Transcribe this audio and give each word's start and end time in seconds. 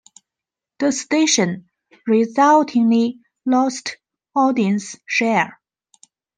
The 0.79 0.91
station 0.93 1.69
resultingly 2.07 3.19
lost 3.45 3.97
audience 4.35 4.95
share. 5.05 5.59